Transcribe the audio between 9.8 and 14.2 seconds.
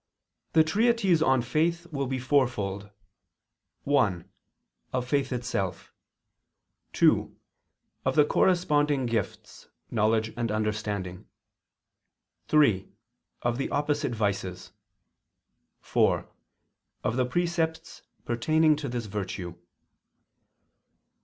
knowledge and understanding; (3) Of the opposite